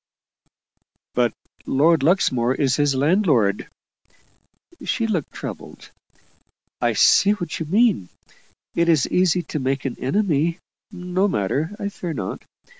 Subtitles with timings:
[1.13, 1.31] "But
[1.67, 3.69] Lord Luxmore is his landlord."
[4.83, 5.91] She looked troubled.
[6.81, 8.09] "I see what you mean.
[8.73, 10.57] It is easy to make an enemy.
[10.89, 12.41] No matter I fear not.